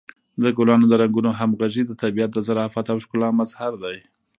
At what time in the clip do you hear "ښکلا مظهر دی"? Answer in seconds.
3.03-3.97